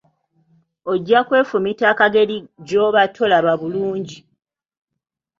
[0.91, 4.17] Ojja kwefumita akageri gy’oba tolaba bulungi.